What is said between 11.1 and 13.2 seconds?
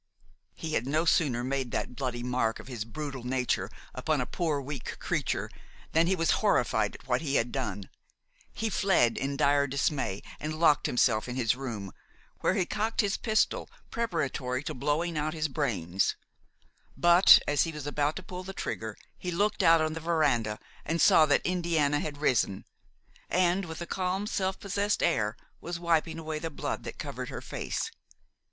in his room, where he cocked his